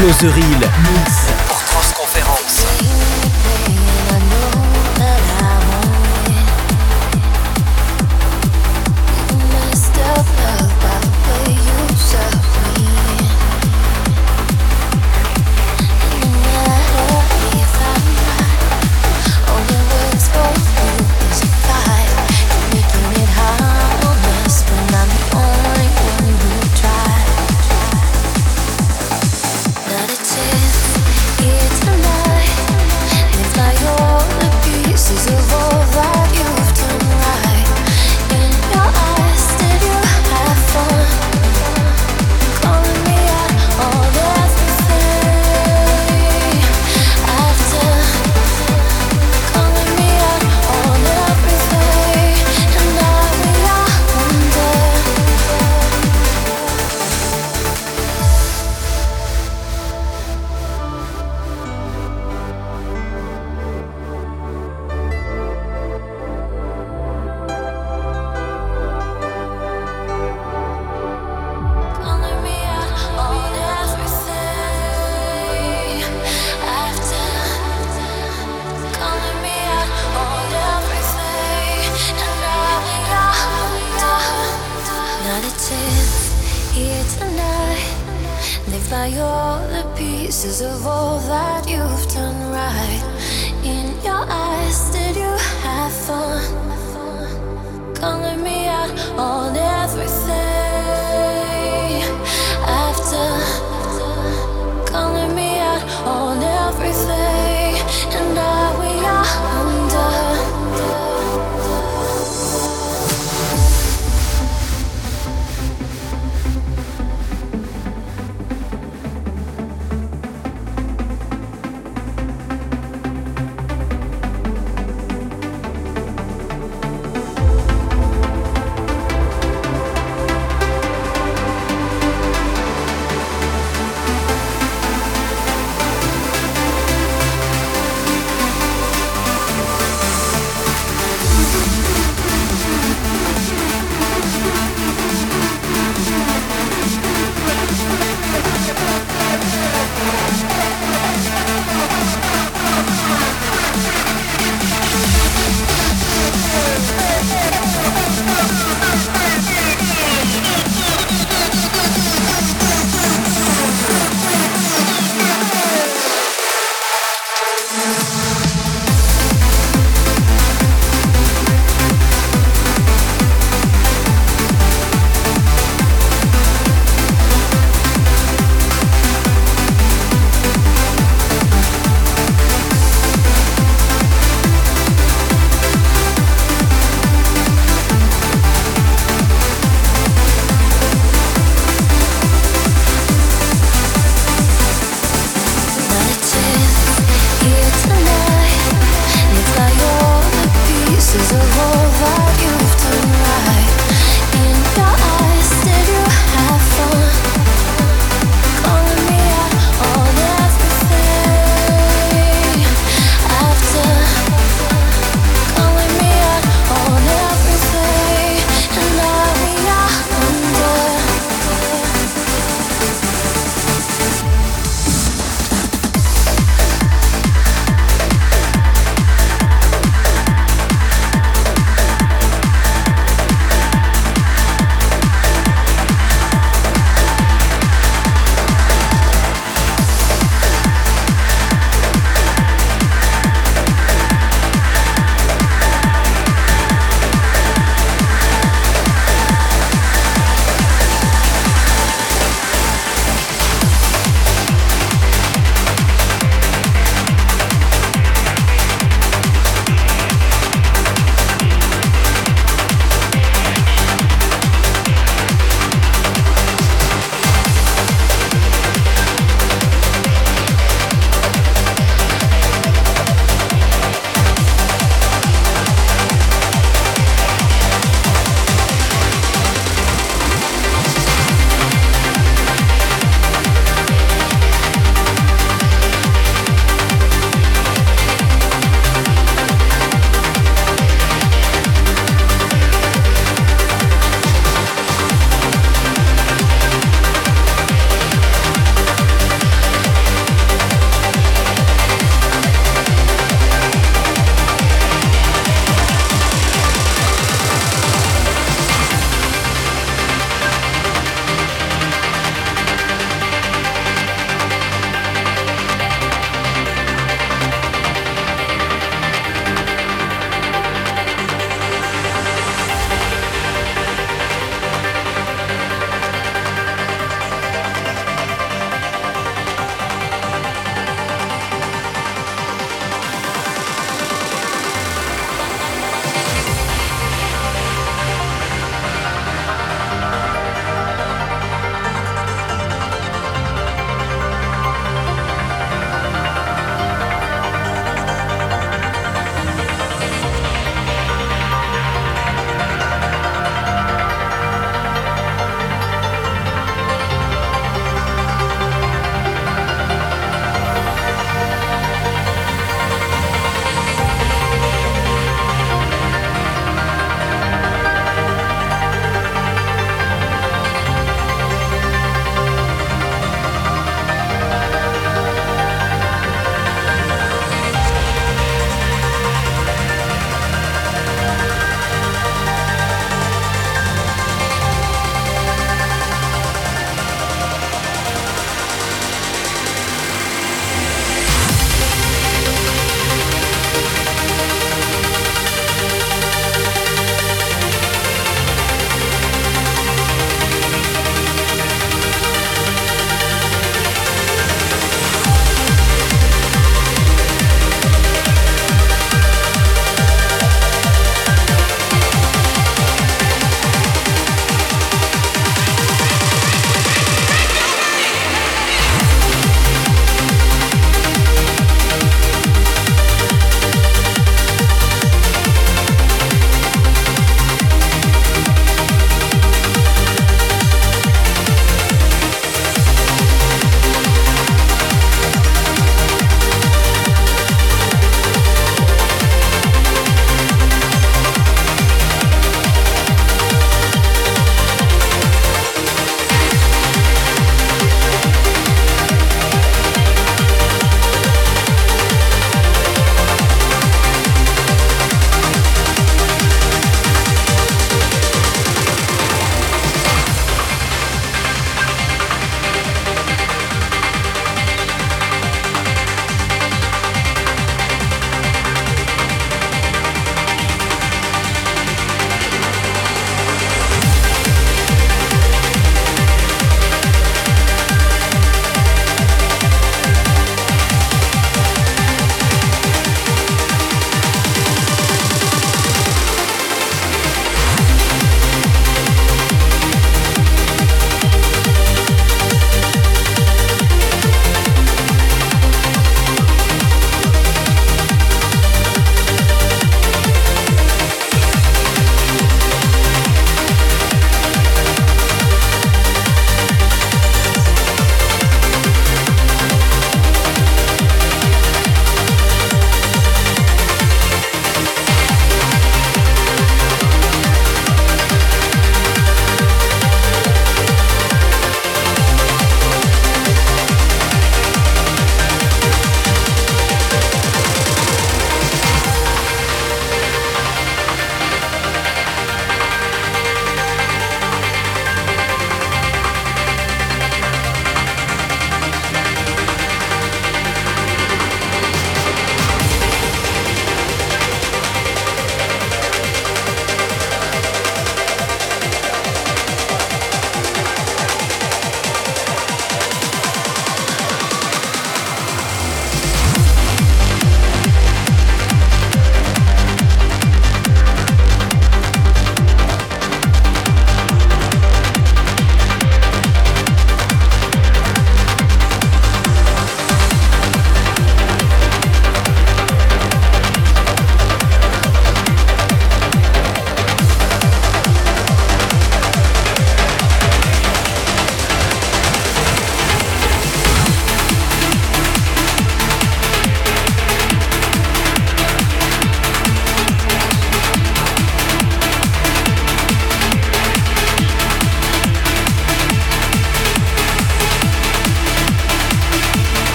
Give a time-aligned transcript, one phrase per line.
[0.00, 0.60] Flow The Real.
[0.60, 1.39] Pour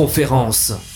[0.00, 0.89] Transconférence.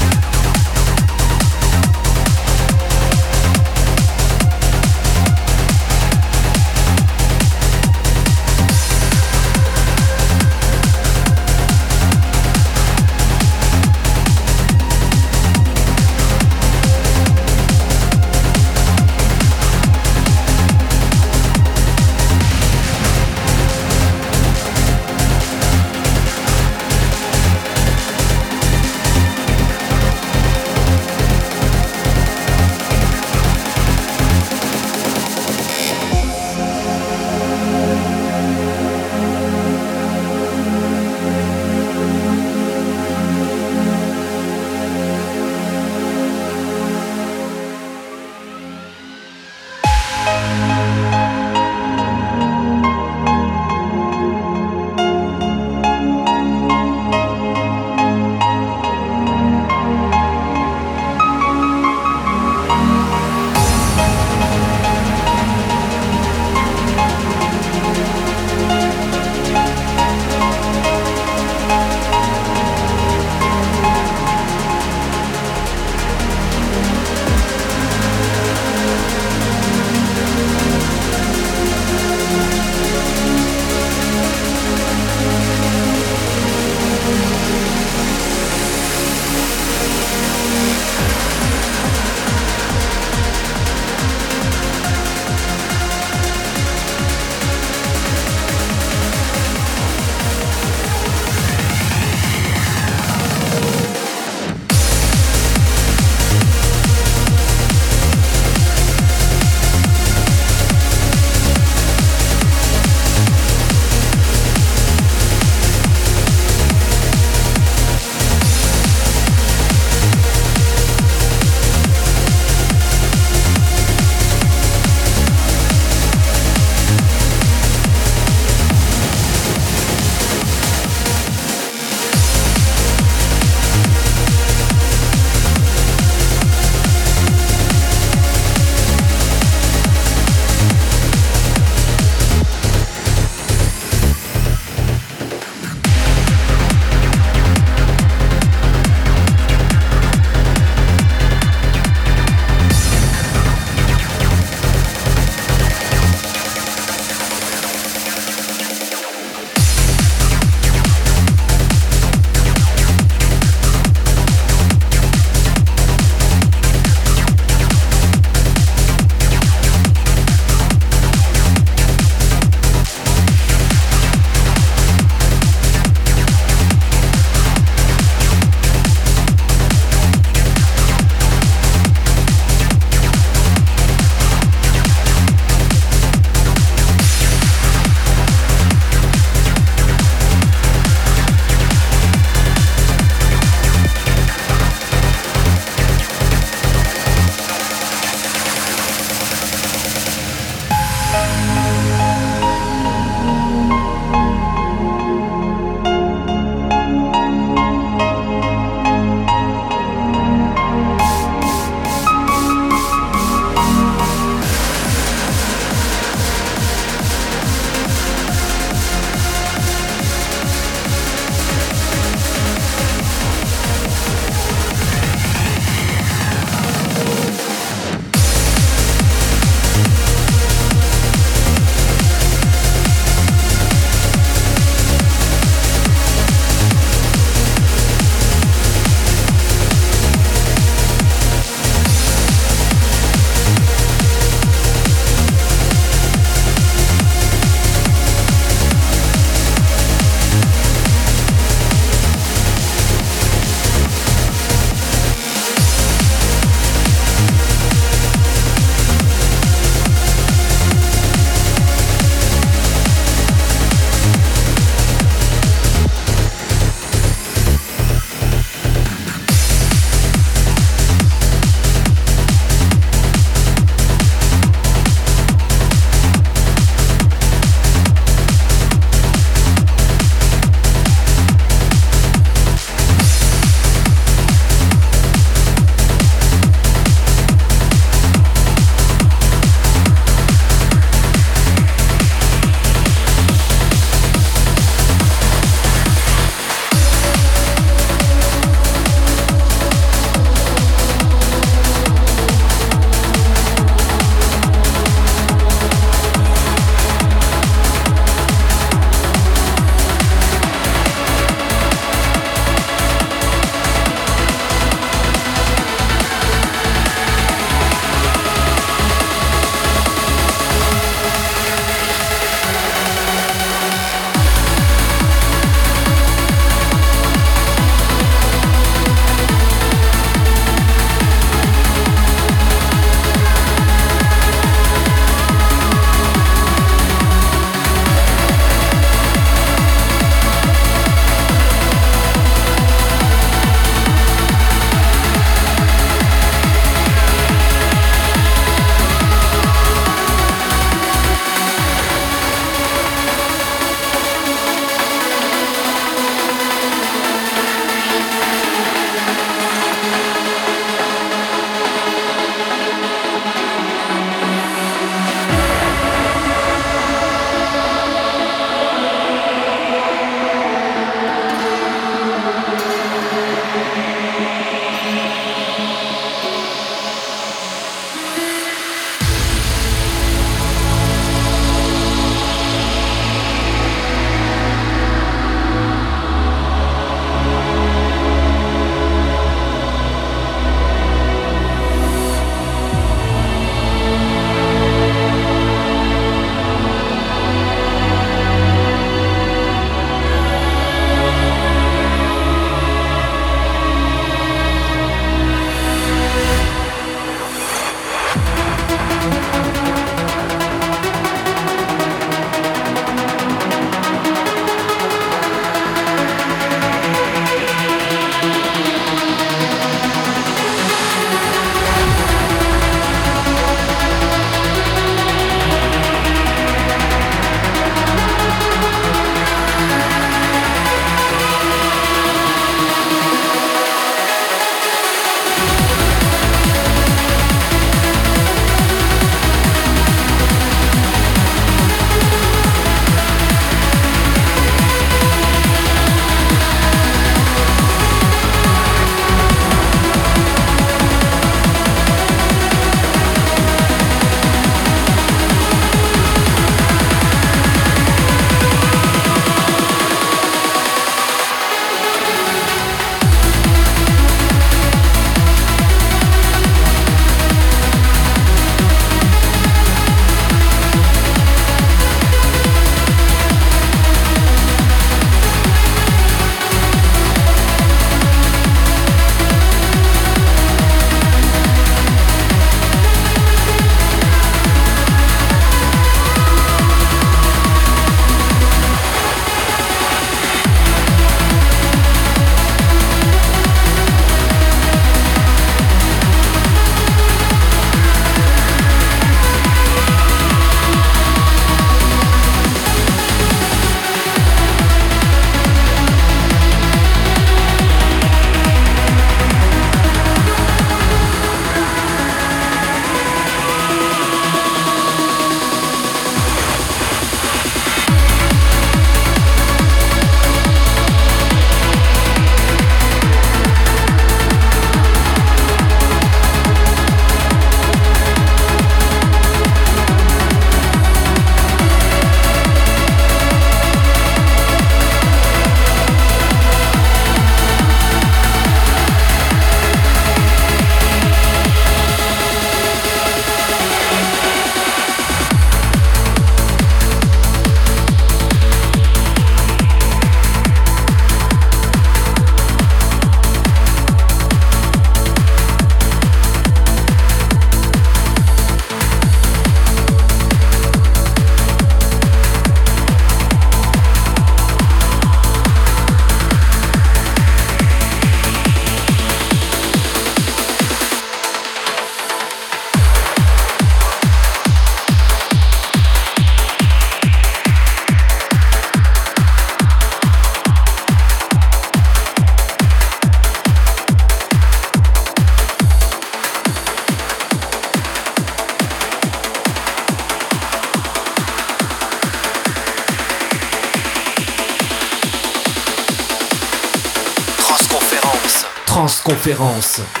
[599.33, 600.00] Transconférence.